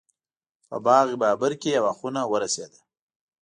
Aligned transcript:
په 0.67 0.77
باغ 0.85 1.07
بابر 1.21 1.51
کې 1.61 1.69
یوه 1.77 1.93
خونه 1.97 2.21
ورسېده. 2.31 2.79